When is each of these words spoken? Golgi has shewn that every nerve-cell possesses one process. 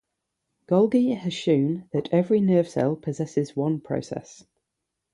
Golgi 0.67 1.15
has 1.15 1.31
shewn 1.31 1.87
that 1.93 2.09
every 2.11 2.41
nerve-cell 2.41 2.95
possesses 2.95 3.55
one 3.55 3.79
process. 3.79 4.43